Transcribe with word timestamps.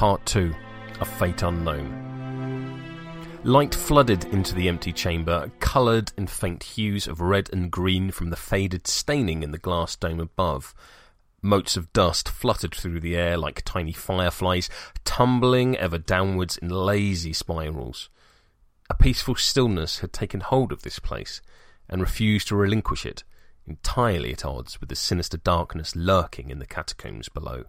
Part 0.00 0.24
2 0.24 0.54
A 1.00 1.04
Fate 1.04 1.42
Unknown. 1.42 1.92
Light 3.44 3.74
flooded 3.74 4.24
into 4.32 4.54
the 4.54 4.66
empty 4.66 4.94
chamber, 4.94 5.52
coloured 5.60 6.10
in 6.16 6.26
faint 6.26 6.62
hues 6.62 7.06
of 7.06 7.20
red 7.20 7.50
and 7.52 7.70
green 7.70 8.10
from 8.10 8.30
the 8.30 8.36
faded 8.36 8.86
staining 8.86 9.42
in 9.42 9.50
the 9.50 9.58
glass 9.58 9.96
dome 9.96 10.18
above. 10.18 10.74
Motes 11.42 11.76
of 11.76 11.92
dust 11.92 12.30
fluttered 12.30 12.74
through 12.74 13.00
the 13.00 13.14
air 13.14 13.36
like 13.36 13.60
tiny 13.66 13.92
fireflies, 13.92 14.70
tumbling 15.04 15.76
ever 15.76 15.98
downwards 15.98 16.56
in 16.56 16.70
lazy 16.70 17.34
spirals. 17.34 18.08
A 18.88 18.94
peaceful 18.94 19.34
stillness 19.34 19.98
had 19.98 20.14
taken 20.14 20.40
hold 20.40 20.72
of 20.72 20.80
this 20.80 20.98
place, 20.98 21.42
and 21.90 22.00
refused 22.00 22.48
to 22.48 22.56
relinquish 22.56 23.04
it, 23.04 23.22
entirely 23.66 24.32
at 24.32 24.46
odds 24.46 24.80
with 24.80 24.88
the 24.88 24.96
sinister 24.96 25.36
darkness 25.36 25.94
lurking 25.94 26.48
in 26.48 26.58
the 26.58 26.64
catacombs 26.64 27.28
below. 27.28 27.64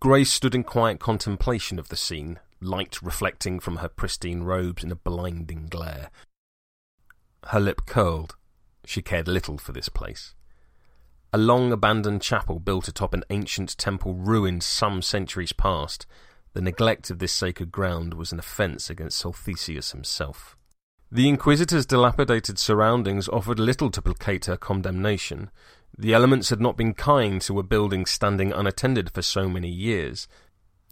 Grace 0.00 0.32
stood 0.32 0.54
in 0.54 0.64
quiet 0.64 0.98
contemplation 0.98 1.78
of 1.78 1.90
the 1.90 1.96
scene, 1.96 2.38
light 2.58 3.02
reflecting 3.02 3.60
from 3.60 3.76
her 3.76 3.88
pristine 3.88 4.42
robes 4.42 4.82
in 4.82 4.90
a 4.90 4.96
blinding 4.96 5.66
glare. 5.66 6.10
Her 7.48 7.60
lip 7.60 7.82
curled. 7.84 8.34
She 8.86 9.02
cared 9.02 9.28
little 9.28 9.58
for 9.58 9.72
this 9.72 9.90
place. 9.90 10.34
A 11.34 11.38
long 11.38 11.70
abandoned 11.70 12.22
chapel 12.22 12.60
built 12.60 12.88
atop 12.88 13.12
an 13.12 13.24
ancient 13.28 13.76
temple 13.76 14.14
ruined 14.14 14.62
some 14.62 15.02
centuries 15.02 15.52
past, 15.52 16.06
the 16.54 16.62
neglect 16.62 17.10
of 17.10 17.18
this 17.18 17.32
sacred 17.32 17.70
ground 17.70 18.14
was 18.14 18.32
an 18.32 18.38
offence 18.38 18.88
against 18.88 19.18
Solthecius 19.18 19.92
himself. 19.92 20.56
The 21.12 21.28
Inquisitor's 21.28 21.84
dilapidated 21.84 22.58
surroundings 22.58 23.28
offered 23.28 23.58
little 23.58 23.90
to 23.90 24.00
placate 24.00 24.46
her 24.46 24.56
condemnation. 24.56 25.50
The 26.00 26.14
elements 26.14 26.48
had 26.48 26.62
not 26.62 26.78
been 26.78 26.94
kind 26.94 27.42
to 27.42 27.58
a 27.58 27.62
building 27.62 28.06
standing 28.06 28.54
unattended 28.54 29.10
for 29.10 29.20
so 29.20 29.50
many 29.50 29.68
years, 29.68 30.28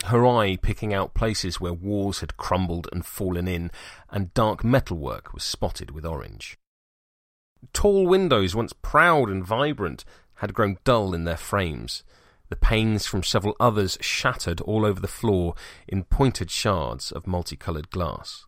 her 0.04 0.26
eye 0.26 0.56
picking 0.60 0.92
out 0.92 1.14
places 1.14 1.58
where 1.58 1.72
walls 1.72 2.20
had 2.20 2.36
crumbled 2.36 2.90
and 2.92 3.06
fallen 3.06 3.48
in, 3.48 3.70
and 4.10 4.34
dark 4.34 4.62
metalwork 4.62 5.32
was 5.32 5.44
spotted 5.44 5.92
with 5.92 6.04
orange. 6.04 6.58
Tall 7.72 8.06
windows, 8.06 8.54
once 8.54 8.74
proud 8.74 9.30
and 9.30 9.42
vibrant, 9.42 10.04
had 10.34 10.52
grown 10.52 10.76
dull 10.84 11.14
in 11.14 11.24
their 11.24 11.38
frames. 11.38 12.04
The 12.50 12.56
panes 12.56 13.06
from 13.06 13.22
several 13.22 13.56
others 13.58 13.96
shattered 14.02 14.60
all 14.60 14.84
over 14.84 15.00
the 15.00 15.08
floor 15.08 15.54
in 15.88 16.04
pointed 16.04 16.50
shards 16.50 17.12
of 17.12 17.26
multicoloured 17.26 17.88
glass. 17.88 18.44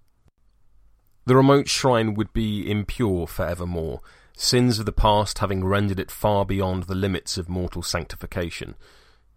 The 1.24 1.36
remote 1.36 1.70
shrine 1.70 2.12
would 2.12 2.34
be 2.34 2.70
impure 2.70 3.26
for 3.26 3.46
evermore, 3.46 4.02
sins 4.40 4.78
of 4.78 4.86
the 4.86 4.92
past 4.92 5.40
having 5.40 5.64
rendered 5.64 6.00
it 6.00 6.10
far 6.10 6.46
beyond 6.46 6.84
the 6.84 6.94
limits 6.94 7.36
of 7.36 7.48
mortal 7.48 7.82
sanctification. 7.82 8.74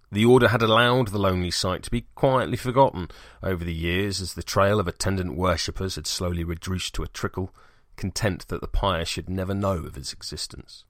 The 0.09 0.23
Order 0.23 0.47
had 0.47 0.61
allowed 0.61 1.09
the 1.09 1.17
lonely 1.17 1.51
site 1.51 1.83
to 1.83 1.91
be 1.91 2.05
quietly 2.15 2.55
forgotten 2.55 3.09
over 3.41 3.65
the 3.65 3.73
years 3.73 4.21
as 4.21 4.33
the 4.33 4.43
trail 4.43 4.79
of 4.79 4.87
attendant 4.87 5.35
worshippers 5.35 5.95
had 5.95 6.07
slowly 6.07 6.43
reduced 6.43 6.93
to 6.95 7.03
a 7.03 7.07
trickle, 7.07 7.53
content 7.97 8.47
that 8.47 8.61
the 8.61 8.67
pious 8.67 9.09
should 9.09 9.29
never 9.29 9.53
know 9.53 9.77
of 9.77 9.97
its 9.97 10.13
existence. 10.13 10.85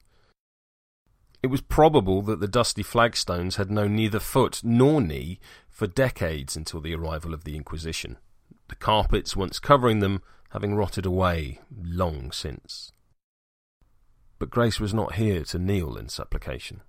It 1.41 1.47
was 1.47 1.61
probable 1.61 2.21
that 2.21 2.39
the 2.39 2.47
dusty 2.47 2.83
flagstones 2.83 3.55
had 3.55 3.71
known 3.71 3.95
neither 3.95 4.19
foot 4.19 4.61
nor 4.63 5.01
knee 5.01 5.39
for 5.69 5.87
decades 5.87 6.55
until 6.55 6.81
the 6.81 6.93
arrival 6.93 7.33
of 7.33 7.45
the 7.45 7.55
Inquisition, 7.55 8.17
the 8.69 8.75
carpets 8.75 9.35
once 9.35 9.59
covering 9.59 9.99
them 9.99 10.21
having 10.51 10.75
rotted 10.75 11.05
away 11.05 11.59
long 11.75 12.31
since. 12.31 12.91
But 14.43 14.49
Grace 14.49 14.77
was 14.77 14.93
not 14.93 15.15
here 15.15 15.45
to 15.45 15.57
kneel 15.57 15.95
in 15.95 16.09
supplication. 16.09 16.81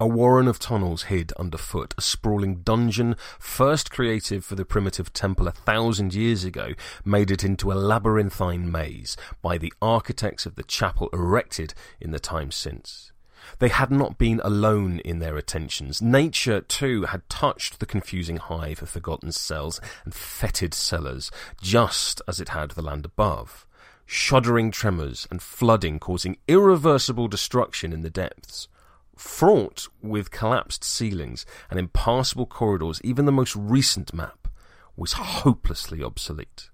A 0.00 0.06
warren 0.06 0.48
of 0.48 0.58
tunnels 0.58 1.02
hid 1.02 1.32
underfoot, 1.32 1.94
a 1.98 2.00
sprawling 2.00 2.62
dungeon, 2.62 3.14
first 3.38 3.90
created 3.90 4.42
for 4.42 4.54
the 4.54 4.64
primitive 4.64 5.12
temple 5.12 5.46
a 5.48 5.52
thousand 5.52 6.14
years 6.14 6.44
ago, 6.44 6.72
made 7.04 7.30
it 7.30 7.44
into 7.44 7.70
a 7.70 7.74
labyrinthine 7.74 8.72
maze 8.72 9.18
by 9.42 9.58
the 9.58 9.70
architects 9.82 10.46
of 10.46 10.54
the 10.54 10.62
chapel 10.62 11.10
erected 11.12 11.74
in 12.00 12.10
the 12.10 12.18
time 12.18 12.50
since. 12.50 13.12
They 13.58 13.68
had 13.68 13.90
not 13.90 14.16
been 14.16 14.40
alone 14.42 15.00
in 15.00 15.18
their 15.18 15.36
attentions. 15.36 16.00
Nature, 16.00 16.62
too, 16.62 17.04
had 17.04 17.28
touched 17.28 17.80
the 17.80 17.86
confusing 17.86 18.38
hive 18.38 18.80
of 18.80 18.88
forgotten 18.88 19.30
cells 19.30 19.78
and 20.06 20.14
fetid 20.14 20.72
cellars, 20.72 21.30
just 21.60 22.22
as 22.26 22.40
it 22.40 22.48
had 22.48 22.70
the 22.70 22.82
land 22.82 23.04
above. 23.04 23.66
Shuddering 24.10 24.70
tremors 24.70 25.28
and 25.30 25.42
flooding 25.42 25.98
causing 25.98 26.38
irreversible 26.48 27.28
destruction 27.28 27.92
in 27.92 28.00
the 28.00 28.08
depths 28.08 28.66
fraught 29.14 29.88
with 30.00 30.30
collapsed 30.30 30.82
ceilings 30.82 31.44
and 31.68 31.78
impassable 31.78 32.46
corridors, 32.46 33.02
even 33.04 33.26
the 33.26 33.32
most 33.32 33.54
recent 33.54 34.14
map 34.14 34.48
was 34.96 35.12
hopelessly 35.12 36.02
obsolete. 36.02 36.70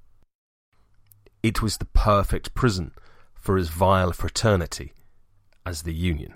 It 1.43 1.61
was 1.61 1.79
the 1.79 1.87
perfect 1.87 2.55
prison 2.55 2.93
for 3.35 3.57
as 3.57 3.69
vile 3.69 4.11
a 4.11 4.15
fraternity 4.15 4.93
as 5.67 5.83
the 5.83 5.93
Union. 5.93 6.35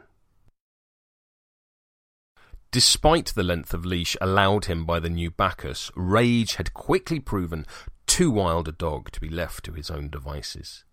Despite 2.72 3.34
the 3.37 3.44
length 3.44 3.72
of 3.72 3.87
leash 3.87 4.16
allowed 4.20 4.64
him 4.64 4.84
by 4.84 4.98
the 4.98 5.08
new 5.08 5.31
Bacchus, 5.31 5.92
Rage 5.94 6.56
had 6.56 6.75
quickly 6.75 7.20
proven 7.20 7.66
too 8.06 8.32
wild 8.32 8.66
a 8.66 8.72
dog 8.72 9.12
to 9.12 9.20
be 9.20 9.28
left 9.28 9.64
to 9.64 9.72
his 9.72 9.91
own 9.91 10.10
devices, 10.10 10.84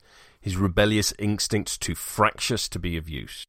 his 0.45 0.57
rebellious 0.57 1.11
instincts 1.17 1.75
too 1.75 1.95
fractious 1.95 2.69
to 2.69 2.78
be 2.78 2.95
of 2.97 3.09
use. 3.09 3.44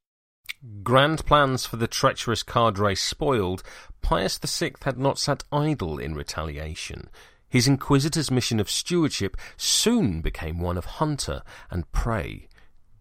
Grand 0.82 1.26
plans 1.26 1.66
for 1.66 1.76
the 1.76 1.86
treacherous 1.86 2.42
cadre 2.42 2.94
spoiled, 2.94 3.62
Pius 4.00 4.38
VI 4.38 4.72
had 4.80 4.96
not 4.98 5.18
sat 5.18 5.44
idle 5.52 5.98
in 5.98 6.14
retaliation. 6.14 7.10
His 7.50 7.68
inquisitor's 7.68 8.30
mission 8.30 8.58
of 8.58 8.70
stewardship 8.70 9.36
soon 9.58 10.22
became 10.22 10.58
one 10.58 10.78
of 10.78 10.86
hunter 10.86 11.42
and 11.70 11.92
prey. 11.92 12.48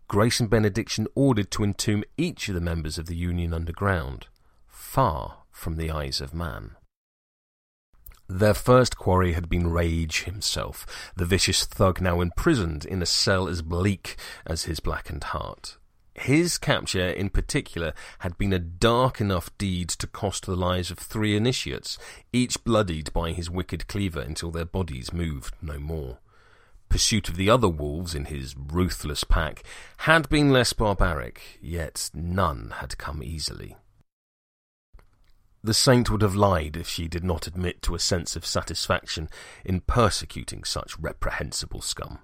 Grace 0.09 0.41
and 0.41 0.50
benediction 0.50 1.07
ordered 1.16 1.50
to 1.51 1.63
entomb 1.63 2.03
each 2.17 2.50
of 2.50 2.56
the 2.56 2.59
members 2.59 2.97
of 2.97 3.06
the 3.06 3.16
Union 3.16 3.53
underground, 3.53 4.27
far 4.67 5.44
from 5.51 5.77
the 5.77 5.89
eyes 5.89 6.19
of 6.19 6.33
man. 6.33 6.75
Their 8.28 8.56
first 8.56 8.97
quarry 8.97 9.34
had 9.34 9.50
been 9.50 9.68
Rage 9.68 10.24
himself, 10.24 11.12
the 11.16 11.25
vicious 11.25 11.66
thug 11.66 12.02
now 12.02 12.22
imprisoned 12.22 12.84
in 12.84 13.02
a 13.02 13.06
cell 13.06 13.47
as 13.47 13.62
bleak 13.62 14.16
as 14.47 14.63
his 14.63 14.80
blackened 14.80 15.25
heart. 15.25 15.78
His 16.16 16.58
capture, 16.58 17.09
in 17.09 17.30
particular, 17.30 17.94
had 18.19 18.38
been 18.38 18.53
a 18.53 18.59
dark 18.59 19.19
enough 19.19 19.56
deed 19.58 19.90
to 19.90 20.08
cost 20.08 20.46
the 20.46 20.56
lives 20.56 20.90
of 20.90 20.97
three 20.97 21.36
initiates, 21.36 22.00
each 22.31 22.63
bloodied 22.63 23.12
by 23.13 23.31
his 23.31 23.50
wicked 23.50 23.88
cleaver 23.88 24.22
until 24.22 24.50
their 24.50 24.66
bodies 24.66 25.13
moved 25.13 25.53
no 25.62 25.78
more. 25.78 26.19
Pursuit 26.90 27.28
of 27.30 27.36
the 27.36 27.50
other 27.50 27.68
wolves 27.68 28.16
in 28.16 28.25
his 28.25 28.56
ruthless 28.57 29.24
pack 29.24 29.63
had 29.97 30.30
been 30.30 30.52
less 30.52 30.72
barbaric, 30.72 31.59
yet 31.62 32.09
none 32.13 32.74
had 32.78 32.97
come 32.97 33.22
easily. 33.22 33.75
The 35.65 35.73
saint 35.73 36.11
would 36.11 36.21
have 36.21 36.35
lied 36.35 36.77
if 36.77 36.87
she 36.87 37.07
did 37.07 37.23
not 37.23 37.47
admit 37.47 37.81
to 37.81 37.95
a 37.95 37.99
sense 37.99 38.35
of 38.35 38.45
satisfaction 38.45 39.29
in 39.63 39.81
persecuting 39.81 40.63
such 40.63 40.99
reprehensible 40.99 41.81
scum. 41.81 42.19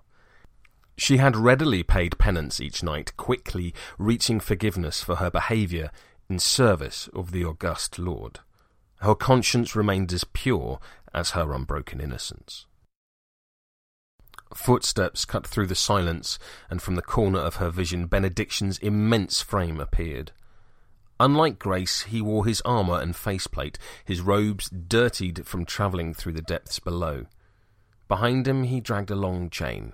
She 0.96 1.18
had 1.18 1.36
readily 1.36 1.82
paid 1.82 2.20
penance 2.20 2.62
each 2.62 2.84
night, 2.84 3.18
quickly 3.18 3.74
reaching 3.98 4.40
forgiveness 4.40 5.02
for 5.02 5.16
her 5.16 5.32
behaviour 5.32 5.90
in 6.30 6.38
service 6.38 7.10
of 7.16 7.32
the 7.32 7.44
august 7.44 7.98
Lord. 7.98 8.42
Her 9.00 9.16
conscience 9.16 9.76
remained 9.76 10.14
as 10.14 10.24
pure 10.24 10.80
as 11.12 11.32
her 11.32 11.52
unbroken 11.52 12.00
innocence. 12.00 12.68
Footsteps 14.54 15.26
cut 15.26 15.48
through 15.48 15.66
the 15.66 15.74
silence, 15.74 16.38
and 16.70 16.80
from 16.80 16.94
the 16.94 17.02
corner 17.02 17.40
of 17.40 17.56
her 17.56 17.72
vision, 17.72 18.06
Benediction's 18.06 18.78
immense 18.78 19.42
frame 19.42 19.80
appeared. 19.80 20.32
Unlike 21.22 21.60
Grace, 21.60 22.02
he 22.02 22.20
wore 22.20 22.48
his 22.48 22.62
armour 22.62 23.00
and 23.00 23.16
faceplate, 23.16 23.78
his 24.04 24.22
robes 24.22 24.72
dirtied 24.72 25.46
from 25.46 25.66
travelling 25.66 26.16
through 26.16 26.34
the 26.34 26.42
depths 26.42 26.80
below. 26.80 27.28
Behind 28.08 28.48
him 28.48 28.64
he 28.64 28.82
dragged 28.82 29.12
a 29.12 29.16
long 29.16 29.52
chain 29.52 29.94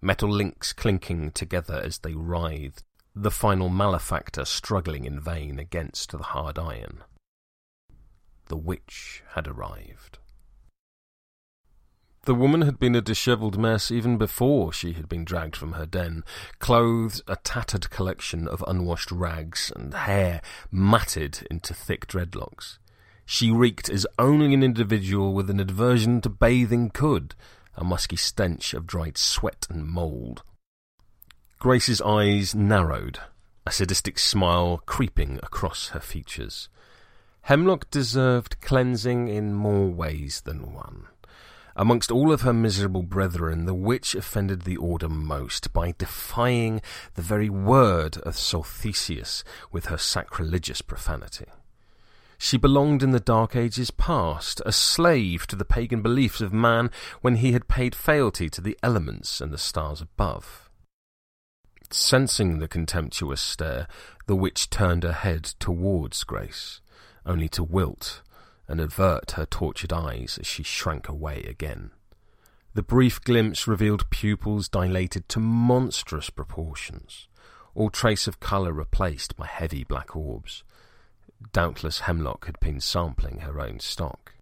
metal 0.00 0.28
links 0.28 0.72
clinking 0.72 1.30
together 1.30 1.80
as 1.82 1.98
they 1.98 2.14
writhed, 2.14 2.82
the 3.14 3.30
final 3.30 3.68
malefactor 3.68 4.44
struggling 4.44 5.04
in 5.04 5.20
vain 5.20 5.60
against 5.60 6.10
the 6.10 6.18
hard 6.18 6.58
iron. 6.58 7.04
The 8.46 8.56
witch 8.56 9.22
had 9.34 9.46
arrived. 9.46 10.18
The 12.26 12.34
woman 12.34 12.62
had 12.62 12.80
been 12.80 12.96
a 12.96 13.00
dishevelled 13.00 13.56
mess 13.56 13.92
even 13.92 14.18
before 14.18 14.72
she 14.72 14.94
had 14.94 15.08
been 15.08 15.24
dragged 15.24 15.54
from 15.54 15.74
her 15.74 15.86
den, 15.86 16.24
clothes 16.58 17.22
a 17.28 17.36
tattered 17.36 17.88
collection 17.88 18.48
of 18.48 18.64
unwashed 18.66 19.12
rags 19.12 19.70
and 19.76 19.94
hair 19.94 20.42
matted 20.72 21.46
into 21.48 21.72
thick 21.72 22.08
dreadlocks. 22.08 22.78
She 23.26 23.52
reeked 23.52 23.88
as 23.88 24.08
only 24.18 24.52
an 24.54 24.64
individual 24.64 25.34
with 25.34 25.48
an 25.50 25.60
aversion 25.60 26.20
to 26.22 26.28
bathing 26.28 26.90
could, 26.90 27.36
a 27.76 27.84
musky 27.84 28.16
stench 28.16 28.74
of 28.74 28.88
dried 28.88 29.16
sweat 29.16 29.68
and 29.70 29.86
mould. 29.86 30.42
Grace's 31.60 32.00
eyes 32.00 32.56
narrowed, 32.56 33.20
a 33.64 33.70
sadistic 33.70 34.18
smile 34.18 34.82
creeping 34.84 35.38
across 35.44 35.90
her 35.90 36.00
features. 36.00 36.68
Hemlocke 37.42 37.88
deserved 37.92 38.60
cleansing 38.60 39.28
in 39.28 39.54
more 39.54 39.86
ways 39.86 40.40
than 40.40 40.74
one. 40.74 41.06
Amongst 41.78 42.10
all 42.10 42.32
of 42.32 42.40
her 42.40 42.54
miserable 42.54 43.02
brethren, 43.02 43.66
the 43.66 43.74
witch 43.74 44.14
offended 44.14 44.62
the 44.62 44.78
order 44.78 45.10
most 45.10 45.74
by 45.74 45.94
defying 45.98 46.80
the 47.14 47.22
very 47.22 47.50
word 47.50 48.16
of 48.18 48.34
Solthecius 48.34 49.44
with 49.70 49.86
her 49.86 49.98
sacrilegious 49.98 50.80
profanity. 50.80 51.44
She 52.38 52.56
belonged 52.56 53.02
in 53.02 53.10
the 53.10 53.20
Dark 53.20 53.54
Ages 53.54 53.90
past, 53.90 54.62
a 54.64 54.72
slave 54.72 55.46
to 55.48 55.56
the 55.56 55.66
pagan 55.66 56.00
beliefs 56.00 56.40
of 56.40 56.50
man 56.50 56.90
when 57.20 57.36
he 57.36 57.52
had 57.52 57.68
paid 57.68 57.94
fealty 57.94 58.48
to 58.50 58.62
the 58.62 58.78
elements 58.82 59.42
and 59.42 59.52
the 59.52 59.58
stars 59.58 60.00
above. 60.00 60.70
Sensing 61.90 62.58
the 62.58 62.68
contemptuous 62.68 63.40
stare, 63.40 63.86
the 64.26 64.36
witch 64.36 64.70
turned 64.70 65.02
her 65.02 65.12
head 65.12 65.44
towards 65.44 66.24
Grace, 66.24 66.80
only 67.26 67.50
to 67.50 67.62
wilt 67.62 68.22
and 68.68 68.80
avert 68.80 69.32
her 69.32 69.46
tortured 69.46 69.92
eyes 69.92 70.38
as 70.40 70.46
she 70.46 70.62
shrank 70.62 71.08
away 71.08 71.44
again. 71.48 71.90
The 72.74 72.82
brief 72.82 73.22
glimpse 73.22 73.66
revealed 73.66 74.10
pupils 74.10 74.68
dilated 74.68 75.28
to 75.30 75.40
monstrous 75.40 76.28
proportions, 76.28 77.26
all 77.74 77.90
trace 77.90 78.26
of 78.26 78.40
colour 78.40 78.72
replaced 78.72 79.36
by 79.36 79.46
heavy 79.46 79.84
black 79.84 80.14
orbs. 80.14 80.62
Doubtless 81.52 82.00
Hemlocke 82.00 82.46
had 82.46 82.60
been 82.60 82.80
sampling 82.80 83.38
her 83.38 83.60
own 83.60 83.80
stock. 83.80 84.34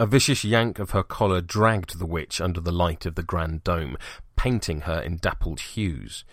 A 0.00 0.06
vicious 0.06 0.44
yank 0.44 0.78
of 0.78 0.90
her 0.90 1.02
collar 1.02 1.40
dragged 1.40 1.98
the 1.98 2.06
witch 2.06 2.40
under 2.40 2.60
the 2.60 2.72
light 2.72 3.04
of 3.04 3.14
the 3.14 3.22
grand 3.22 3.62
dome, 3.62 3.96
painting 4.36 4.82
her 4.82 5.00
in 5.00 5.18
dappled 5.18 5.60
hues. 5.60 6.24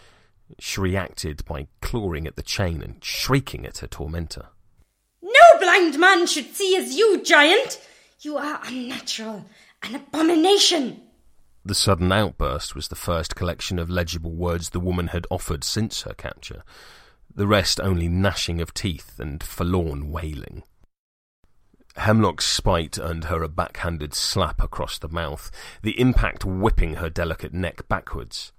She 0.58 0.80
reacted 0.80 1.44
by 1.46 1.68
clawing 1.81 2.26
at 2.26 2.36
the 2.36 2.44
chain 2.44 2.81
and 2.81 3.04
shrieking 3.04 3.66
at 3.66 3.80
her 3.80 3.88
tormentor. 3.88 4.48
No 5.42 5.60
blind 5.60 6.00
man 6.00 6.28
should 6.28 6.56
see 6.56 6.76
as 6.76 6.96
you, 6.96 7.22
giant! 7.24 7.82
You 8.22 8.38
are 8.38 8.60
unnatural, 8.66 9.46
an 9.84 9.96
abomination! 9.96 11.02
The 11.64 11.76
sudden 11.76 12.12
outburst 12.12 12.76
was 12.76 12.88
the 12.88 12.96
first 12.96 13.36
collection 13.36 13.80
of 13.80 13.90
legible 13.90 14.34
words 14.34 14.70
the 14.70 14.80
woman 14.80 15.08
had 15.08 15.28
offered 15.30 15.64
since 15.64 16.02
her 16.04 16.14
capture 16.14 16.64
the 17.40 17.48
rest 17.48 17.80
only 17.80 18.10
gnashing 18.10 18.60
of 18.60 18.74
teeth 18.74 19.20
and 19.20 19.42
forlorn 19.42 20.12
wailing. 20.12 20.64
Hemlocke's 21.96 22.46
spite 22.46 23.00
earned 23.00 23.26
her 23.26 23.44
a 23.44 23.50
backhanded 23.50 24.14
slap 24.14 24.62
across 24.62 24.98
the 24.98 25.08
mouth, 25.08 25.52
the 25.82 26.00
impact 26.00 26.46
whipping 26.46 26.96
her 26.96 27.10
delicate 27.10 27.54
neck 27.54 27.88
backwards. 27.88 28.52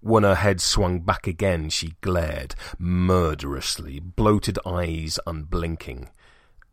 When 0.00 0.22
her 0.22 0.36
head 0.36 0.60
swung 0.60 1.00
back 1.00 1.26
again, 1.26 1.70
she 1.70 1.96
glared, 2.00 2.54
murderously, 2.78 3.98
bloated 3.98 4.58
eyes 4.64 5.18
unblinking. 5.26 6.10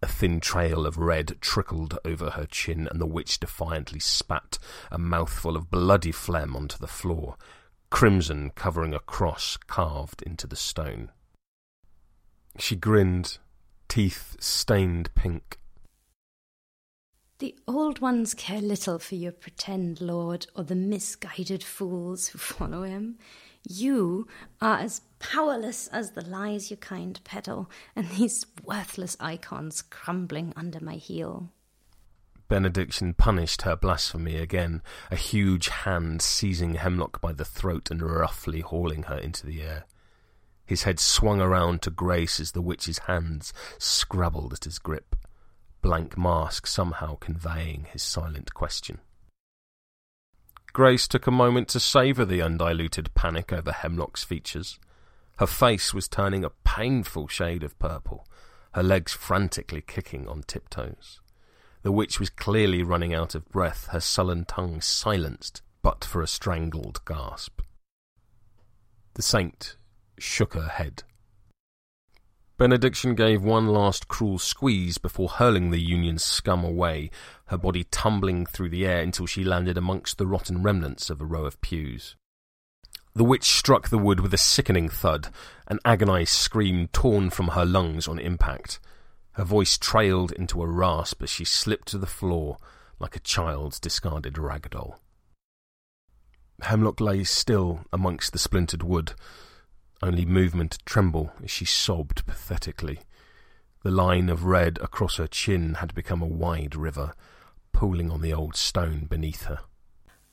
A 0.03 0.07
thin 0.07 0.39
trail 0.39 0.85
of 0.85 0.97
red 0.97 1.37
trickled 1.41 1.97
over 2.05 2.31
her 2.31 2.45
chin, 2.45 2.87
and 2.91 3.01
the 3.01 3.07
witch 3.07 3.39
defiantly 3.39 3.99
spat 3.99 4.59
a 4.91 4.99
mouthful 4.99 5.55
of 5.55 5.71
bloody 5.71 6.11
phlegm 6.11 6.55
onto 6.55 6.77
the 6.77 6.87
floor, 6.87 7.35
crimson 7.89 8.51
covering 8.51 8.93
a 8.93 8.99
cross 8.99 9.57
carved 9.57 10.21
into 10.21 10.45
the 10.45 10.55
stone. 10.55 11.11
She 12.59 12.75
grinned, 12.75 13.39
teeth 13.87 14.35
stained 14.39 15.09
pink. 15.15 15.57
The 17.39 17.55
old 17.67 17.99
ones 17.99 18.33
care 18.33 18.61
little 18.61 18.97
for 18.97 19.15
your 19.15 19.33
pretend 19.33 19.99
lord 19.99 20.47
or 20.55 20.63
the 20.63 20.75
misguided 20.75 21.63
fools 21.63 22.27
who 22.27 22.37
follow 22.39 22.83
him. 22.83 23.17
You 23.67 24.27
are 24.61 24.77
as 24.77 25.01
powerless 25.19 25.87
as 25.87 26.11
the 26.11 26.23
lies 26.23 26.69
your 26.69 26.77
kind 26.77 27.19
peddle, 27.23 27.69
and 27.95 28.07
these 28.09 28.45
worthless 28.63 29.17
icons 29.19 29.81
crumbling 29.81 30.53
under 30.55 30.79
my 30.79 30.95
heel. 30.95 31.51
Benediction 32.47 33.15
punished 33.15 33.63
her 33.63 33.75
blasphemy 33.75 34.37
again, 34.37 34.83
a 35.09 35.15
huge 35.15 35.69
hand 35.69 36.21
seizing 36.21 36.75
Hemlocke 36.75 37.19
by 37.19 37.33
the 37.33 37.43
throat 37.43 37.89
and 37.89 38.01
roughly 38.01 38.61
hauling 38.61 39.03
her 39.03 39.17
into 39.17 39.45
the 39.45 39.61
air. 39.61 39.85
His 40.65 40.83
head 40.83 40.99
swung 40.99 41.41
around 41.41 41.81
to 41.81 41.89
Grace 41.89 42.39
as 42.39 42.51
the 42.51 42.61
witch's 42.61 42.99
hands 42.99 43.51
scrabbled 43.79 44.53
at 44.53 44.63
his 44.63 44.79
grip, 44.79 45.15
blank 45.85 46.17
mask 46.17 46.65
somehow 46.65 47.15
conveying 47.17 47.85
his 47.91 48.01
silent 48.01 48.55
question. 48.55 48.97
Grace 50.73 51.07
took 51.07 51.27
a 51.27 51.31
moment 51.31 51.67
to 51.67 51.79
savour 51.79 52.25
the 52.25 52.41
undiluted 52.41 53.13
panic 53.13 53.53
over 53.53 53.71
Hemlocke's 53.71 54.23
features. 54.23 54.79
Her 55.37 55.45
face 55.45 55.93
was 55.93 56.07
turning 56.07 56.43
a 56.43 56.49
painful 56.63 57.27
shade 57.27 57.61
of 57.61 57.77
purple, 57.77 58.25
her 58.73 58.81
legs 58.81 59.13
frantically 59.13 59.81
kicking 59.81 60.27
on 60.27 60.41
tiptoes. 60.47 61.21
The 61.83 61.91
witch 61.91 62.19
was 62.19 62.31
clearly 62.31 62.81
running 62.81 63.13
out 63.13 63.35
of 63.35 63.47
breath, 63.49 63.89
her 63.91 64.01
sullen 64.01 64.45
tongue 64.45 64.81
silenced 64.81 65.61
but 65.83 66.03
for 66.03 66.23
a 66.23 66.27
strangled 66.27 67.05
gasp. 67.05 67.61
The 69.13 69.21
saint 69.21 69.77
shook 70.17 70.55
her 70.55 70.67
head. 70.67 71.03
Benediction 72.57 73.15
gave 73.15 73.43
one 73.43 73.67
last 73.67 74.07
cruel 74.07 74.39
squeeze 74.39 74.97
before 74.97 75.27
hurling 75.27 75.71
the 75.71 75.81
Union 75.81 76.17
scum 76.17 76.63
away, 76.63 77.11
her 77.47 77.57
body 77.57 77.83
tumbling 77.83 78.45
through 78.45 78.69
the 78.69 78.85
air 78.85 79.01
until 79.01 79.25
she 79.25 79.43
landed 79.43 79.77
amongst 79.77 80.17
the 80.17 80.25
rotten 80.25 80.63
remnants 80.63 81.09
of 81.09 81.19
a 81.19 81.25
row 81.25 81.45
of 81.45 81.59
pews. 81.59 82.15
The 83.13 83.25
witch 83.25 83.43
struck 83.43 83.89
the 83.89 83.97
wood 83.97 84.21
with 84.21 84.33
a 84.33 84.37
sickening 84.37 84.87
thud, 84.87 85.29
an 85.67 85.79
agonized 85.83 86.31
scream 86.31 86.87
torn 86.93 87.29
from 87.29 87.49
her 87.49 87.65
lungs 87.65 88.07
on 88.07 88.19
impact. 88.19 88.79
Her 89.33 89.43
voice 89.43 89.77
trailed 89.77 90.31
into 90.31 90.61
a 90.61 90.67
rasp 90.67 91.23
as 91.23 91.29
she 91.29 91.43
slipped 91.43 91.89
to 91.89 91.97
the 91.97 92.05
floor 92.05 92.57
like 92.99 93.17
a 93.17 93.21
child's 93.21 93.81
discarded 93.81 94.37
rag 94.37 94.69
doll. 94.69 94.99
Hemlocke 96.61 97.01
lay 97.01 97.25
still 97.25 97.81
amongst 97.91 98.31
the 98.31 98.39
splintered 98.39 98.81
wood, 98.81 99.11
only 100.05 100.25
movement 100.25 100.75
a 100.75 100.85
tremble 100.85 101.33
as 101.43 101.51
she 101.51 101.65
sobbed 101.65 102.25
pathetically. 102.25 102.99
The 103.83 103.91
line 103.91 104.29
of 104.29 104.45
red 104.45 104.77
across 104.81 105.17
her 105.17 105.27
chin 105.27 105.75
had 105.75 105.93
become 105.93 106.21
a 106.21 106.27
wide 106.27 106.75
river, 106.75 107.13
pooling 107.71 108.11
on 108.11 108.21
the 108.21 108.33
old 108.33 108.55
stone 108.55 109.05
beneath 109.05 109.43
her. 109.43 109.59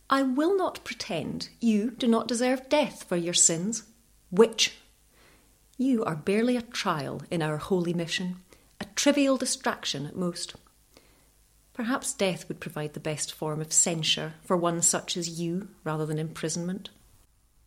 I 0.08 0.22
will 0.22 0.56
not 0.56 0.84
pretend 0.84 1.48
you 1.60 1.90
do 1.90 2.06
not 2.06 2.28
deserve 2.28 2.68
death 2.68 3.04
for 3.04 3.16
your 3.16 3.34
sins. 3.34 3.84
Witch, 4.30 4.76
you 5.78 6.04
are 6.04 6.16
barely 6.16 6.56
a 6.56 6.62
trial 6.62 7.22
in 7.30 7.42
our 7.42 7.56
holy 7.56 7.94
mission, 7.94 8.36
a 8.80 8.84
trivial 8.94 9.36
distraction 9.36 10.06
at 10.06 10.16
most. 10.16 10.54
Perhaps 11.72 12.12
death 12.12 12.46
would 12.48 12.60
provide 12.60 12.92
the 12.92 13.00
best 13.00 13.32
form 13.32 13.60
of 13.60 13.72
censure 13.72 14.34
for 14.44 14.56
one 14.56 14.82
such 14.82 15.16
as 15.16 15.40
you 15.40 15.68
rather 15.82 16.04
than 16.04 16.18
imprisonment. 16.18 16.90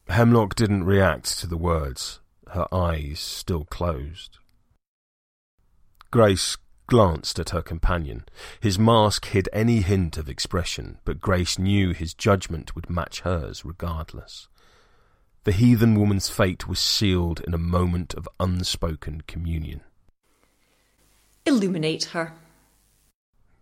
Hemlocke 0.08 0.56
didn't 0.56 0.84
react 0.84 1.40
to 1.40 1.48
the 1.48 1.58
words, 1.58 2.20
her 2.52 2.68
eyes 2.74 3.20
still 3.20 3.66
closed. 3.66 4.38
Grace 6.12 6.58
glanced 6.88 7.40
at 7.40 7.50
her 7.50 7.62
companion. 7.62 8.26
His 8.60 8.78
mask 8.78 9.26
hid 9.26 9.50
any 9.52 9.82
hint 9.82 10.18
of 10.18 10.30
expression, 10.30 11.00
but 11.04 11.20
Grace 11.20 11.58
knew 11.58 11.92
his 11.92 12.14
judgment 12.14 12.76
would 12.76 12.90
match 12.90 13.22
hers 13.22 13.66
regardless. 13.66 14.48
The 15.44 15.52
heathen 15.52 15.96
woman's 15.96 16.30
fate 16.30 16.68
was 16.68 16.80
sealed 16.80 17.42
in 17.42 17.54
a 17.54 17.60
moment 17.60 18.14
of 18.14 18.30
unspoken 18.40 19.22
communion. 19.28 19.82
Illuminate 21.46 22.06
her. 22.06 22.34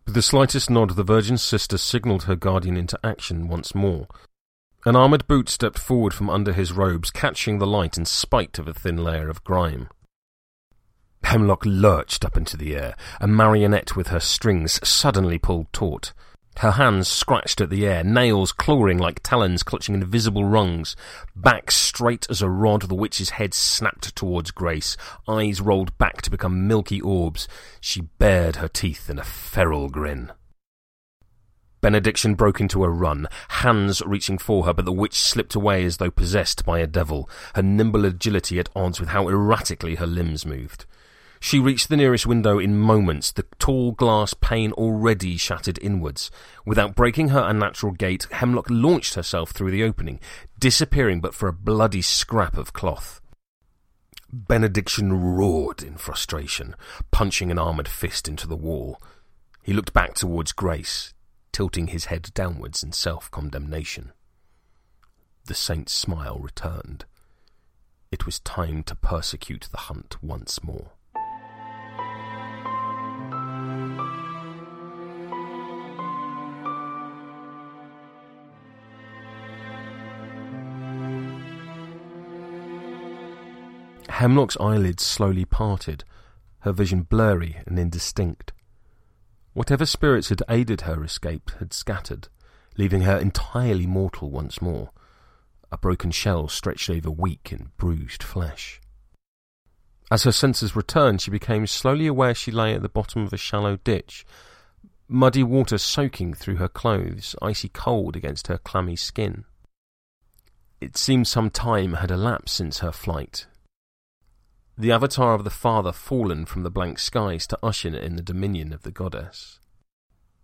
With 0.06 0.16
the 0.16 0.22
slightest 0.22 0.70
nod, 0.70 0.92
the 0.92 1.04
Virgin 1.04 1.38
Sister 1.38 1.78
signalled 1.78 2.24
her 2.24 2.36
guardian 2.36 2.78
into 2.78 3.00
action 3.04 3.48
once 3.48 3.74
more, 3.74 4.08
an 4.86 4.96
armoured 4.96 5.28
boot 5.28 5.50
stepped 5.50 5.80
forward 5.80 6.14
from 6.14 6.30
under 6.30 6.54
his 6.54 6.72
robes, 6.72 7.10
catching 7.10 7.60
the 7.60 7.68
light 7.68 7.98
in 7.98 8.06
spite 8.06 8.60
of 8.60 8.68
a 8.68 8.74
thin 8.74 8.98
layer 8.98 9.30
of 9.30 9.44
grime. 9.44 9.88
Hemlocke 11.24 11.66
lurched 11.66 12.26
up 12.26 12.36
into 12.36 12.58
the 12.58 12.76
air, 12.76 12.96
a 13.22 13.28
marionette 13.28 13.96
with 13.96 14.08
her 14.08 14.20
strings 14.20 14.86
suddenly 14.88 15.38
pulled 15.38 15.72
taut. 15.72 16.12
Her 16.58 16.72
hands 16.72 17.08
scratched 17.08 17.62
at 17.62 17.70
the 17.70 17.88
air, 17.88 18.04
nails 18.04 18.52
clawing 18.52 19.00
like 19.00 19.22
talons 19.24 19.64
clutching 19.64 19.96
invisible 19.96 20.46
rungs. 20.46 20.96
Back 21.36 21.72
straight 21.72 22.28
as 22.30 22.42
a 22.42 22.50
rod, 22.50 22.84
the 22.84 22.96
witch's 22.96 23.32
head 23.32 23.54
snapped 23.54 24.16
towards 24.16 24.52
Grace, 24.52 24.96
eyes 25.28 25.62
rolled 25.62 25.98
back 25.98 26.22
to 26.22 26.30
become 26.30 26.68
milky 26.68 27.02
orbs. 27.02 27.48
She 27.82 28.02
bared 28.02 28.58
her 28.58 28.68
teeth 28.68 29.10
in 29.10 29.18
a 29.18 29.24
feral 29.24 29.90
grin. 29.90 30.32
Benediction 31.84 32.36
broke 32.36 32.62
into 32.62 32.86
a 32.86 32.90
run, 32.90 33.28
hands 33.50 34.02
reaching 34.06 34.38
for 34.38 34.64
her, 34.64 34.74
but 34.74 34.86
the 34.86 34.94
witch 34.94 35.20
slipped 35.20 35.54
away 35.54 35.84
as 35.84 35.98
though 35.98 36.10
possessed 36.10 36.64
by 36.64 36.80
a 36.80 36.88
devil, 36.88 37.30
her 37.56 37.62
nimble 37.62 38.06
agility 38.06 38.58
at 38.58 38.70
odds 38.74 39.02
with 39.02 39.10
how 39.10 39.28
erratically 39.28 39.96
her 39.96 40.08
limbs 40.08 40.46
moved. 40.46 40.86
She 41.42 41.60
reached 41.60 41.90
the 41.90 41.98
nearest 41.98 42.26
window 42.26 42.58
in 42.58 42.80
moments, 42.80 43.34
the 43.34 43.46
tall 43.60 43.92
glass 43.92 44.34
pane 44.34 44.72
already 44.72 45.36
shattered 45.36 45.78
inwards. 45.82 46.32
Without 46.66 46.96
breaking 46.96 47.28
her 47.28 47.44
unnatural 47.46 47.92
gait, 47.92 48.28
Hemlocke 48.32 48.70
launched 48.70 49.16
herself 49.16 49.52
through 49.52 49.72
the 49.72 49.84
opening, 49.84 50.22
disappearing 50.58 51.20
but 51.20 51.34
for 51.34 51.50
a 51.50 51.54
bloody 51.54 52.02
scrap 52.02 52.58
of 52.58 52.72
cloth. 52.72 53.20
Benediction 54.32 55.36
roared 55.36 55.84
in 55.84 55.98
frustration, 55.98 56.78
punching 57.12 57.52
an 57.52 57.60
armoured 57.60 57.90
fist 57.90 58.30
into 58.30 58.48
the 58.48 58.56
wall. 58.56 59.02
He 59.64 59.74
looked 59.74 59.92
back 59.92 60.14
towards 60.14 60.54
Grace, 60.54 61.14
tilting 61.54 61.88
his 61.88 62.06
head 62.06 62.30
downwards 62.34 62.84
in 62.84 62.92
self-condemnation. 62.92 64.12
The 65.46 65.54
saint's 65.54 65.94
smile 65.94 66.40
returned. 66.40 67.06
It 68.12 68.26
was 68.26 68.40
time 68.40 68.84
to 68.84 68.96
persecute 68.96 69.70
the 69.72 69.78
hunt 69.78 70.22
once 70.22 70.64
more. 70.64 70.92
Hemlocke's 84.10 84.58
eyelids 84.60 85.04
slowly 85.04 85.44
parted, 85.44 86.04
her 86.60 86.72
vision 86.72 87.02
blurry 87.02 87.58
and 87.66 87.78
indistinct. 87.78 88.53
Whatever 89.54 89.86
spirits 89.86 90.30
had 90.30 90.42
aided 90.50 90.82
her 90.82 91.04
escape 91.04 91.52
had 91.60 91.74
scattered, 91.74 92.28
leaving 92.78 93.02
her 93.02 93.18
entirely 93.18 93.86
mortal 93.86 94.32
once 94.32 94.62
more, 94.62 94.92
a 95.72 95.78
broken 95.78 96.12
shell 96.12 96.48
stretched 96.48 96.90
over 96.90 97.12
weak 97.12 97.52
and 97.52 97.76
bruised 97.78 98.24
flesh. 98.24 98.82
As 100.12 100.24
her 100.24 100.32
senses 100.32 100.76
returned, 100.76 101.22
she 101.22 101.32
became 101.32 101.66
slowly 101.68 102.08
aware 102.08 102.36
she 102.36 102.52
lay 102.52 102.74
at 102.74 102.82
the 102.82 102.90
bottom 102.90 103.24
of 103.24 103.34
a 103.34 103.38
shallow 103.38 103.78
ditch, 103.78 104.26
muddy 105.08 105.44
water 105.44 105.78
soaking 105.78 106.34
through 106.34 106.56
her 106.58 106.68
clothes, 106.68 107.36
icy 107.42 107.70
cold 107.70 108.16
against 108.16 108.48
her 108.48 108.58
clammy 108.58 108.96
skin. 108.96 109.46
It 110.82 110.98
seemed 110.98 111.28
some 111.28 111.50
time 111.50 111.94
had 111.94 112.12
elapsed 112.12 112.56
since 112.56 112.80
her 112.80 112.92
flight, 112.92 113.48
the 114.78 114.92
avatar 114.92 115.34
of 115.34 115.44
the 115.44 115.50
father 115.50 115.92
fallen 115.92 116.46
from 116.46 116.64
the 116.64 116.72
blank 116.72 116.98
skies 116.98 117.46
to 117.48 117.60
usher 117.62 117.96
in 117.96 118.16
the 118.16 118.22
dominion 118.24 118.74
of 118.74 118.84
the 118.84 118.92
goddess. 118.92 119.60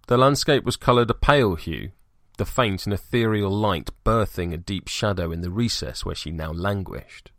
The 0.08 0.18
landscape 0.18 0.64
was 0.64 0.78
coloured 0.78 1.10
a 1.10 1.16
pale 1.16 1.56
hue, 1.56 1.92
the 2.38 2.46
faint 2.46 2.86
and 2.86 2.94
ethereal 2.94 3.52
light 3.52 3.90
birthing 4.06 4.54
a 4.54 4.58
deep 4.58 4.88
shadow 4.88 5.32
in 5.32 5.42
the 5.42 5.52
recess 5.52 6.06
where 6.06 6.16
she 6.16 6.32
now 6.32 6.52
languished. 6.52 7.32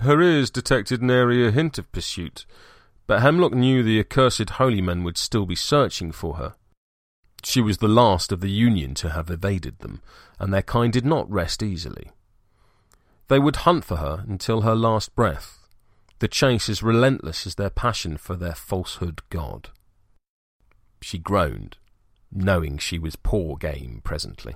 Her 0.00 0.20
ears 0.20 0.50
detected 0.50 1.02
nary 1.02 1.46
a 1.46 1.50
hint 1.50 1.78
of 1.78 1.90
pursuit, 1.92 2.46
but 3.06 3.20
Hemlocke 3.20 3.54
knew 3.54 3.82
the 3.82 4.00
accursed 4.00 4.50
holy 4.50 4.80
men 4.80 5.04
would 5.04 5.18
still 5.18 5.46
be 5.46 5.54
searching 5.54 6.12
for 6.12 6.34
her. 6.34 6.54
She 7.44 7.60
was 7.60 7.78
the 7.78 7.88
last 7.88 8.32
of 8.32 8.40
the 8.40 8.50
Union 8.50 8.94
to 8.94 9.10
have 9.10 9.30
evaded 9.30 9.78
them, 9.78 10.02
and 10.38 10.52
their 10.52 10.62
kind 10.62 10.92
did 10.92 11.06
not 11.06 11.30
rest 11.30 11.62
easily. 11.62 12.10
They 13.28 13.38
would 13.38 13.56
hunt 13.56 13.84
for 13.84 13.96
her 13.96 14.24
until 14.28 14.62
her 14.62 14.74
last 14.74 15.14
breath, 15.14 15.59
the 16.20 16.28
chase 16.28 16.68
as 16.68 16.82
relentless 16.82 17.46
as 17.46 17.56
their 17.56 17.70
passion 17.70 18.16
for 18.16 18.36
their 18.36 18.54
falsehood 18.54 19.22
god. 19.30 19.70
She 21.00 21.18
groaned, 21.18 21.78
knowing 22.30 22.78
she 22.78 22.98
was 22.98 23.16
poor 23.16 23.56
game 23.56 24.02
presently. 24.04 24.54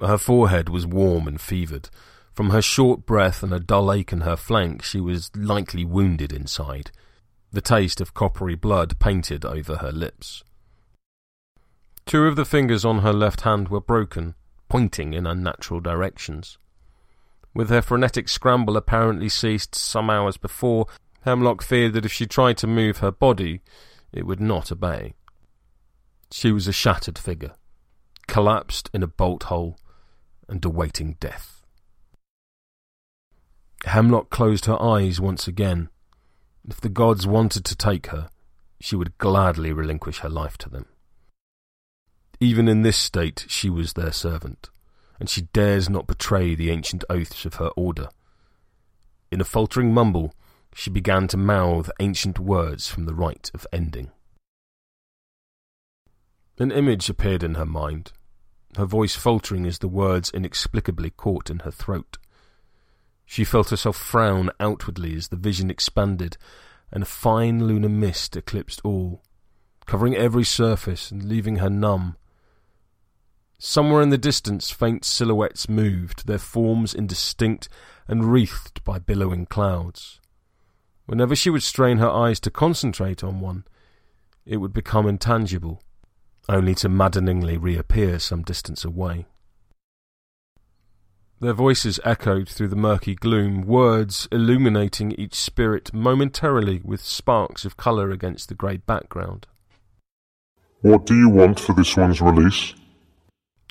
Her 0.00 0.18
forehead 0.18 0.68
was 0.68 0.86
warm 0.86 1.26
and 1.26 1.40
fevered. 1.40 1.90
From 2.32 2.50
her 2.50 2.62
short 2.62 3.06
breath 3.06 3.42
and 3.42 3.52
a 3.52 3.60
dull 3.60 3.92
ache 3.92 4.12
in 4.12 4.20
her 4.22 4.36
flank, 4.36 4.82
she 4.82 5.00
was 5.00 5.30
likely 5.34 5.84
wounded 5.84 6.32
inside. 6.32 6.90
The 7.52 7.60
taste 7.60 8.00
of 8.00 8.14
coppery 8.14 8.54
blood 8.56 8.98
painted 8.98 9.44
over 9.44 9.76
her 9.76 9.92
lips. 9.92 10.44
Two 12.04 12.24
of 12.24 12.36
the 12.36 12.44
fingers 12.44 12.84
on 12.84 13.00
her 13.00 13.12
left 13.12 13.42
hand 13.42 13.68
were 13.68 13.80
broken, 13.80 14.34
pointing 14.68 15.14
in 15.14 15.26
unnatural 15.26 15.80
directions. 15.80 16.58
With 17.54 17.70
her 17.70 17.82
frenetic 17.82 18.28
scramble 18.28 18.76
apparently 18.76 19.28
ceased 19.28 19.74
some 19.74 20.10
hours 20.10 20.36
before, 20.36 20.86
Hemlocke 21.22 21.62
feared 21.62 21.94
that 21.94 22.04
if 22.04 22.12
she 22.12 22.26
tried 22.26 22.56
to 22.58 22.66
move 22.66 22.98
her 22.98 23.10
body, 23.10 23.62
it 24.12 24.26
would 24.26 24.40
not 24.40 24.70
obey. 24.70 25.14
She 26.30 26.52
was 26.52 26.68
a 26.68 26.72
shattered 26.72 27.18
figure, 27.18 27.54
collapsed 28.26 28.90
in 28.92 29.02
a 29.02 29.08
bolt 29.08 29.44
hole 29.44 29.78
and 30.48 30.64
awaiting 30.64 31.16
death. 31.20 31.64
Hemlocke 33.84 34.30
closed 34.30 34.66
her 34.66 34.80
eyes 34.80 35.20
once 35.20 35.48
again. 35.48 35.88
If 36.68 36.80
the 36.80 36.88
gods 36.88 37.26
wanted 37.26 37.64
to 37.64 37.76
take 37.76 38.08
her, 38.08 38.28
she 38.80 38.96
would 38.96 39.18
gladly 39.18 39.72
relinquish 39.72 40.18
her 40.18 40.28
life 40.28 40.58
to 40.58 40.68
them. 40.68 40.86
Even 42.40 42.68
in 42.68 42.82
this 42.82 42.96
state, 42.96 43.46
she 43.48 43.68
was 43.68 43.94
their 43.94 44.12
servant 44.12 44.70
and 45.18 45.28
she 45.28 45.42
dares 45.42 45.88
not 45.88 46.06
betray 46.06 46.54
the 46.54 46.70
ancient 46.70 47.04
oaths 47.10 47.44
of 47.44 47.54
her 47.54 47.68
order. 47.76 48.08
In 49.30 49.40
a 49.40 49.44
faltering 49.44 49.92
mumble, 49.92 50.34
she 50.74 50.90
began 50.90 51.28
to 51.28 51.36
mouth 51.36 51.90
ancient 52.00 52.38
words 52.38 52.88
from 52.88 53.04
the 53.04 53.14
rite 53.14 53.50
of 53.52 53.66
ending. 53.72 54.10
An 56.58 56.70
image 56.72 57.08
appeared 57.08 57.42
in 57.42 57.54
her 57.54 57.66
mind, 57.66 58.12
her 58.76 58.84
voice 58.84 59.14
faltering 59.14 59.66
as 59.66 59.78
the 59.78 59.88
words 59.88 60.30
inexplicably 60.30 61.10
caught 61.10 61.50
in 61.50 61.60
her 61.60 61.70
throat. 61.70 62.18
She 63.24 63.44
felt 63.44 63.70
herself 63.70 63.96
frown 63.96 64.50
outwardly 64.58 65.14
as 65.14 65.28
the 65.28 65.36
vision 65.36 65.70
expanded, 65.70 66.36
and 66.90 67.02
a 67.02 67.06
fine 67.06 67.66
lunar 67.66 67.88
mist 67.88 68.36
eclipsed 68.36 68.80
all, 68.84 69.22
covering 69.86 70.16
every 70.16 70.44
surface 70.44 71.10
and 71.10 71.24
leaving 71.24 71.56
her 71.56 71.70
numb 71.70 72.16
Somewhere 73.60 74.02
in 74.02 74.10
the 74.10 74.18
distance, 74.18 74.70
faint 74.70 75.04
silhouettes 75.04 75.68
moved, 75.68 76.26
their 76.26 76.38
forms 76.38 76.94
indistinct 76.94 77.68
and 78.06 78.32
wreathed 78.32 78.82
by 78.84 79.00
billowing 79.00 79.46
clouds. 79.46 80.20
Whenever 81.06 81.34
she 81.34 81.50
would 81.50 81.64
strain 81.64 81.98
her 81.98 82.08
eyes 82.08 82.38
to 82.40 82.50
concentrate 82.50 83.24
on 83.24 83.40
one, 83.40 83.64
it 84.46 84.58
would 84.58 84.72
become 84.72 85.08
intangible, 85.08 85.82
only 86.48 86.74
to 86.76 86.88
maddeningly 86.88 87.56
reappear 87.56 88.20
some 88.20 88.42
distance 88.42 88.84
away. 88.84 89.26
Their 91.40 91.52
voices 91.52 92.00
echoed 92.04 92.48
through 92.48 92.68
the 92.68 92.76
murky 92.76 93.14
gloom, 93.14 93.62
words 93.62 94.28
illuminating 94.30 95.12
each 95.12 95.34
spirit 95.34 95.92
momentarily 95.92 96.80
with 96.84 97.02
sparks 97.02 97.64
of 97.64 97.76
colour 97.76 98.10
against 98.10 98.48
the 98.48 98.54
grey 98.54 98.76
background. 98.76 99.46
What 100.80 101.06
do 101.06 101.16
you 101.16 101.28
want 101.28 101.58
for 101.58 101.74
this 101.74 101.96
one's 101.96 102.20
release? 102.20 102.74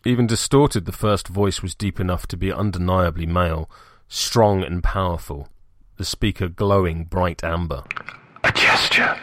Even 0.05 0.27
distorted, 0.27 0.85
the 0.85 0.91
first 0.91 1.27
voice 1.27 1.61
was 1.61 1.75
deep 1.75 1.99
enough 1.99 2.27
to 2.27 2.37
be 2.37 2.51
undeniably 2.51 3.25
male, 3.25 3.69
strong 4.07 4.63
and 4.63 4.83
powerful, 4.83 5.49
the 5.97 6.05
speaker 6.05 6.47
glowing 6.47 7.03
bright 7.03 7.43
amber. 7.43 7.83
A 8.43 8.51
gesture, 8.51 9.17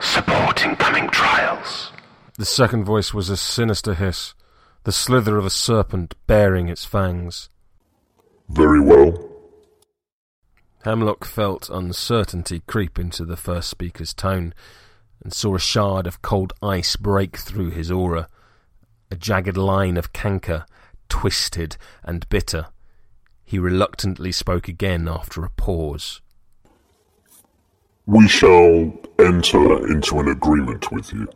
supporting 0.00 0.76
coming 0.76 1.08
trials. 1.08 1.92
The 2.36 2.44
second 2.44 2.84
voice 2.84 3.14
was 3.14 3.30
a 3.30 3.36
sinister 3.36 3.94
hiss, 3.94 4.34
the 4.84 4.92
slither 4.92 5.38
of 5.38 5.46
a 5.46 5.50
serpent 5.50 6.14
baring 6.26 6.68
its 6.68 6.84
fangs. 6.84 7.48
Very 8.48 8.80
well. 8.80 9.30
Hemlocke 10.84 11.24
felt 11.24 11.70
uncertainty 11.70 12.62
creep 12.66 12.98
into 12.98 13.24
the 13.24 13.36
first 13.36 13.68
speaker's 13.68 14.14
tone, 14.14 14.54
and 15.22 15.32
saw 15.32 15.54
a 15.54 15.58
shard 15.58 16.06
of 16.06 16.22
cold 16.22 16.52
ice 16.62 16.94
break 16.94 17.36
through 17.36 17.70
his 17.70 17.90
aura, 17.90 18.28
a 19.16 19.18
jagged 19.18 19.56
line 19.56 19.96
of 19.96 20.12
canker, 20.12 20.66
twisted 21.08 21.78
and 22.04 22.28
bitter. 22.28 22.66
He 23.46 23.58
reluctantly 23.58 24.30
spoke 24.30 24.68
again 24.68 25.08
after 25.08 25.42
a 25.42 25.50
pause. 25.50 26.20
We 28.04 28.28
shall 28.28 28.92
enter 29.18 29.90
into 29.90 30.20
an 30.20 30.28
agreement 30.28 30.92
with 30.92 31.14
you. 31.14 31.28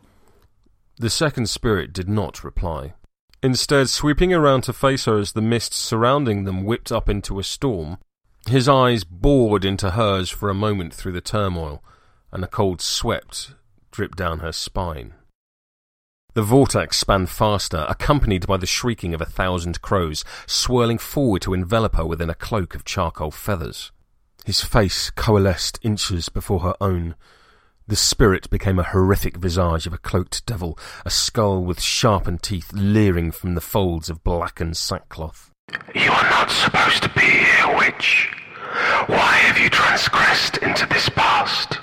The 0.99 1.09
second 1.09 1.49
spirit 1.49 1.91
did 1.91 2.07
not 2.07 2.43
reply. 2.43 2.93
Instead, 3.41 3.89
sweeping 3.89 4.31
around 4.31 4.61
to 4.65 4.73
face 4.73 5.05
her 5.05 5.17
as 5.17 5.31
the 5.31 5.41
mist 5.41 5.73
surrounding 5.73 6.43
them 6.43 6.63
whipped 6.63 6.91
up 6.91 7.09
into 7.09 7.39
a 7.39 7.43
storm, 7.43 7.97
his 8.47 8.69
eyes 8.69 9.03
bored 9.03 9.65
into 9.65 9.91
hers 9.91 10.29
for 10.29 10.49
a 10.49 10.53
moment 10.53 10.93
through 10.93 11.13
the 11.13 11.21
turmoil, 11.21 11.83
and 12.31 12.43
a 12.43 12.47
cold 12.47 12.79
sweat 12.79 13.53
dripped 13.89 14.19
down 14.19 14.39
her 14.39 14.51
spine. 14.51 15.15
The 16.33 16.41
vortex 16.41 16.97
span 16.97 17.25
faster, 17.25 17.85
accompanied 17.89 18.47
by 18.47 18.55
the 18.55 18.65
shrieking 18.65 19.13
of 19.13 19.19
a 19.19 19.25
thousand 19.25 19.81
crows, 19.81 20.23
swirling 20.47 20.97
forward 20.97 21.41
to 21.41 21.53
envelop 21.53 21.97
her 21.97 22.05
within 22.05 22.29
a 22.29 22.35
cloak 22.35 22.73
of 22.73 22.85
charcoal 22.85 23.31
feathers. 23.31 23.91
His 24.45 24.61
face 24.61 25.09
coalesced 25.09 25.77
inches 25.81 26.29
before 26.29 26.61
her 26.61 26.75
own. 26.79 27.15
The 27.85 27.97
spirit 27.97 28.49
became 28.49 28.79
a 28.79 28.83
horrific 28.83 29.35
visage 29.35 29.85
of 29.85 29.91
a 29.91 29.97
cloaked 29.97 30.45
devil, 30.45 30.79
a 31.05 31.09
skull 31.09 31.65
with 31.65 31.81
sharpened 31.81 32.41
teeth 32.41 32.71
leering 32.71 33.31
from 33.31 33.55
the 33.55 33.59
folds 33.59 34.09
of 34.09 34.23
blackened 34.23 34.77
sackcloth. 34.77 35.51
You 35.93 36.11
are 36.11 36.29
not 36.29 36.49
supposed 36.49 37.03
to 37.03 37.09
be 37.09 37.19
here, 37.19 37.77
witch. 37.77 38.29
Why 39.07 39.33
have 39.33 39.57
you 39.57 39.69
transgressed 39.69 40.59
into 40.59 40.85
this 40.85 41.09
past? 41.09 41.79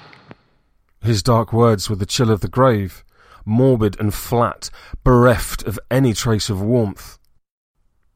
His 1.02 1.22
dark 1.22 1.52
words 1.52 1.90
were 1.90 1.96
the 1.96 2.06
chill 2.06 2.30
of 2.30 2.40
the 2.40 2.48
grave 2.48 3.04
morbid 3.48 3.98
and 3.98 4.14
flat, 4.14 4.70
bereft 5.02 5.64
of 5.64 5.78
any 5.90 6.12
trace 6.12 6.48
of 6.48 6.62
warmth. 6.62 7.18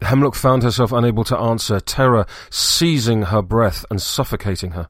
Hemlock 0.03 0.35
found 0.35 0.63
herself 0.63 0.93
unable 0.93 1.25
to 1.25 1.39
answer, 1.39 1.81
terror 1.81 2.27
seizing 2.51 3.23
her 3.23 3.43
breath 3.43 3.85
and 3.91 4.01
suffocating 4.01 4.73
her. 4.73 4.89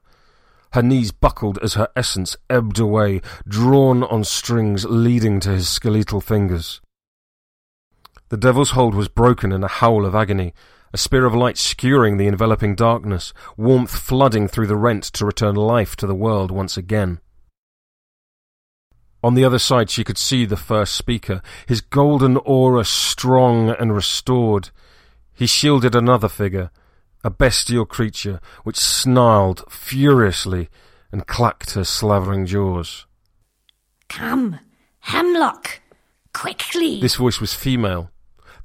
Her 0.73 0.81
knees 0.81 1.11
buckled 1.11 1.59
as 1.61 1.75
her 1.75 1.89
essence 1.95 2.35
ebbed 2.49 2.79
away, 2.79 3.21
drawn 3.47 4.03
on 4.03 4.23
strings 4.23 4.85
leading 4.85 5.39
to 5.41 5.51
his 5.51 5.69
skeletal 5.69 6.19
fingers. 6.19 6.81
The 8.29 8.37
devil's 8.37 8.71
hold 8.71 8.95
was 8.95 9.07
broken 9.07 9.51
in 9.51 9.63
a 9.63 9.67
howl 9.67 10.05
of 10.05 10.15
agony, 10.15 10.53
a 10.91 10.97
spear 10.97 11.25
of 11.25 11.35
light 11.35 11.57
skewering 11.57 12.17
the 12.17 12.27
enveloping 12.27 12.73
darkness, 12.73 13.33
warmth 13.55 13.91
flooding 13.91 14.47
through 14.47 14.67
the 14.67 14.75
rent 14.75 15.03
to 15.03 15.25
return 15.25 15.55
life 15.55 15.95
to 15.97 16.07
the 16.07 16.15
world 16.15 16.49
once 16.49 16.75
again. 16.75 17.19
On 19.23 19.35
the 19.35 19.45
other 19.45 19.59
side, 19.59 19.89
she 19.89 20.03
could 20.03 20.17
see 20.17 20.43
the 20.45 20.57
first 20.57 20.95
speaker, 20.95 21.41
his 21.65 21.79
golden 21.79 22.35
aura 22.37 22.83
strong 22.83 23.69
and 23.69 23.95
restored. 23.95 24.69
He 25.33 25.47
shielded 25.47 25.95
another 25.95 26.27
figure, 26.27 26.71
a 27.23 27.29
bestial 27.29 27.85
creature 27.85 28.41
which 28.65 28.75
snarled 28.75 29.63
furiously 29.71 30.67
and 31.09 31.25
clacked 31.25 31.71
her 31.71 31.85
slavering 31.85 32.45
jaws. 32.45 33.05
Come, 34.09 34.59
Hemlocke, 34.99 35.81
quickly! 36.33 36.99
This 36.99 37.15
voice 37.15 37.39
was 37.39 37.53
female, 37.53 38.11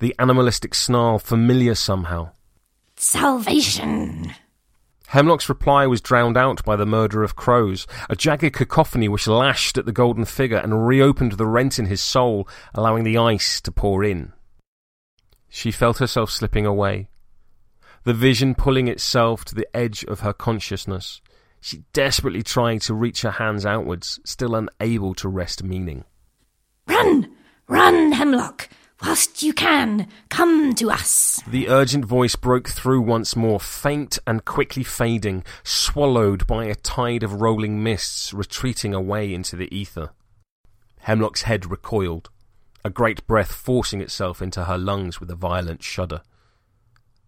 the 0.00 0.14
animalistic 0.18 0.74
snarl 0.74 1.20
familiar 1.20 1.76
somehow. 1.76 2.32
Salvation! 2.96 4.34
Hemlocke's 5.08 5.48
reply 5.48 5.86
was 5.86 6.02
drowned 6.02 6.36
out 6.36 6.62
by 6.64 6.76
the 6.76 6.84
murder 6.84 7.22
of 7.22 7.34
crows, 7.34 7.86
a 8.10 8.16
jagged 8.16 8.52
cacophony 8.52 9.08
which 9.08 9.26
lashed 9.26 9.78
at 9.78 9.86
the 9.86 9.92
golden 9.92 10.26
figure 10.26 10.58
and 10.58 10.86
reopened 10.86 11.32
the 11.32 11.46
rent 11.46 11.78
in 11.78 11.86
his 11.86 12.02
soul, 12.02 12.46
allowing 12.74 13.04
the 13.04 13.16
ice 13.16 13.58
to 13.62 13.72
pour 13.72 14.04
in. 14.04 14.34
She 15.48 15.70
felt 15.70 15.96
herself 15.96 16.30
slipping 16.30 16.66
away, 16.66 17.08
the 18.04 18.12
vision 18.12 18.54
pulling 18.54 18.86
itself 18.86 19.46
to 19.46 19.54
the 19.54 19.66
edge 19.74 20.04
of 20.04 20.20
her 20.20 20.34
consciousness. 20.34 21.22
She 21.58 21.84
desperately 21.94 22.42
tried 22.42 22.82
to 22.82 22.92
reach 22.92 23.22
her 23.22 23.30
hands 23.30 23.64
outwards, 23.64 24.20
still 24.24 24.54
unable 24.54 25.14
to 25.14 25.28
wrest 25.30 25.64
meaning. 25.64 26.04
Run! 26.86 27.34
Run, 27.66 28.12
Hemlocke! 28.12 28.68
Whilst 29.02 29.42
you 29.42 29.52
can, 29.52 30.08
come 30.28 30.74
to 30.74 30.90
us. 30.90 31.40
The 31.46 31.68
urgent 31.68 32.04
voice 32.04 32.34
broke 32.34 32.68
through 32.68 33.02
once 33.02 33.36
more, 33.36 33.60
faint 33.60 34.18
and 34.26 34.44
quickly 34.44 34.82
fading, 34.82 35.44
swallowed 35.62 36.46
by 36.46 36.64
a 36.64 36.74
tide 36.74 37.22
of 37.22 37.40
rolling 37.40 37.82
mists 37.82 38.34
retreating 38.34 38.94
away 38.94 39.32
into 39.32 39.54
the 39.54 39.72
ether. 39.74 40.10
Hemlocke's 41.00 41.42
head 41.42 41.70
recoiled, 41.70 42.28
a 42.84 42.90
great 42.90 43.26
breath 43.26 43.52
forcing 43.52 44.00
itself 44.00 44.42
into 44.42 44.64
her 44.64 44.76
lungs 44.76 45.20
with 45.20 45.30
a 45.30 45.36
violent 45.36 45.82
shudder. 45.82 46.22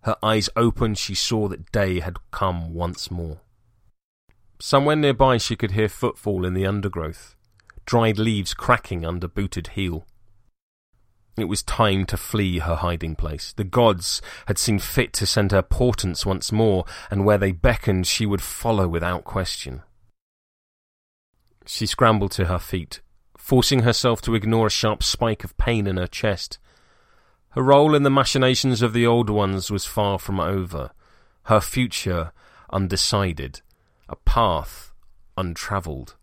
Her 0.03 0.17
eyes 0.23 0.49
opened, 0.57 0.99
she 0.99 1.15
saw 1.15 1.47
that 1.49 1.71
day 1.71 2.01
had 2.01 2.17
come 2.33 2.75
once 2.75 3.11
more. 3.11 3.41
Somewhere 4.59 4.97
nearby 4.97 5.37
she 5.37 5.57
could 5.57 5.71
hear 5.71 5.89
footfall 5.89 6.45
in 6.45 6.55
the 6.55 6.67
undergrowth, 6.67 7.37
dried 7.87 8.19
leaves 8.19 8.55
cracking 8.55 9.07
under 9.07 9.29
booted 9.29 9.69
heel. 9.69 10.05
It 11.37 11.45
was 11.49 11.63
time 11.63 12.07
to 12.07 12.17
flee 12.17 12.59
her 12.59 12.77
hiding 12.77 13.17
place. 13.17 13.53
The 13.53 13.65
gods 13.65 14.21
had 14.47 14.59
seen 14.59 14.79
fit 14.79 15.13
to 15.15 15.27
send 15.27 15.53
her 15.53 15.63
portents 15.63 16.27
once 16.27 16.53
more, 16.53 16.85
and 17.11 17.25
where 17.25 17.39
they 17.39 17.53
beckoned 17.53 18.07
she 18.07 18.27
would 18.27 18.43
follow 18.43 18.89
without 18.89 19.25
question. 19.25 19.83
She 21.67 21.87
scrambled 21.87 22.33
to 22.33 22.47
her 22.47 22.59
feet, 22.59 23.01
forcing 23.37 23.81
herself 23.83 24.21
to 24.23 24.35
ignore 24.35 24.67
a 24.67 24.71
sharp 24.71 25.03
spike 25.03 25.45
of 25.45 25.57
pain 25.57 25.87
in 25.87 25.97
her 25.97 26.07
chest. 26.07 26.59
Her 27.51 27.63
role 27.63 27.95
in 27.95 28.03
the 28.03 28.11
machinations 28.11 28.83
of 28.83 28.93
the 28.93 29.07
old 29.07 29.31
ones 29.31 29.71
was 29.71 29.85
far 29.85 30.19
from 30.19 30.41
over, 30.41 30.91
her 31.45 31.61
future 31.61 32.33
undecided, 32.73 33.61
a 34.09 34.17
path 34.17 34.93
untravelled, 35.37 36.17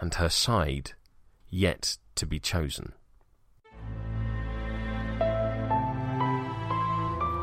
and 0.00 0.14
her 0.14 0.28
side 0.28 0.92
yet 1.48 1.98
to 2.14 2.26
be 2.26 2.40
chosen. 2.40 2.92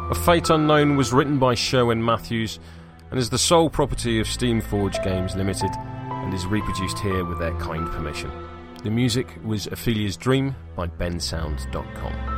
A 0.09 0.15
Fate 0.15 0.49
Unknown 0.49 0.95
was 0.95 1.11
written 1.11 1.37
by 1.37 1.53
Sherwin 1.53 2.01
Matthews 2.03 2.59
and 3.11 3.19
is 3.19 3.29
the 3.29 3.37
sole 3.37 3.69
property 3.69 4.21
of 4.21 4.27
Steamforge 4.27 5.03
Games 5.03 5.35
Limited 5.35 5.69
and 5.75 6.33
is 6.33 6.45
reproduced 6.45 6.99
here 6.99 7.25
with 7.25 7.39
their 7.39 7.53
kind 7.59 7.85
permission. 7.91 8.31
The 8.83 8.89
music 8.89 9.37
was 9.43 9.67
Ophelia's 9.67 10.15
Dream 10.15 10.55
by 10.77 10.87
bensound.com. 10.87 12.36